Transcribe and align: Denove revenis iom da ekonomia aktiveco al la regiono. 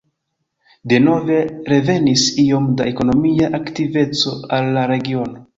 Denove 0.93 1.35
revenis 1.73 2.25
iom 2.45 2.71
da 2.81 2.89
ekonomia 2.95 3.53
aktiveco 3.61 4.37
al 4.59 4.75
la 4.79 4.91
regiono. 4.95 5.49